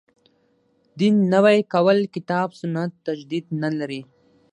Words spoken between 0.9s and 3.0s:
دین نوی کول کتاب سنت